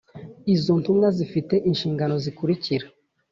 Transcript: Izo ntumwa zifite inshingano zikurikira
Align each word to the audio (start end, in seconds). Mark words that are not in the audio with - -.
Izo 0.53 0.73
ntumwa 0.81 1.07
zifite 1.17 1.55
inshingano 1.69 2.15
zikurikira 2.23 2.85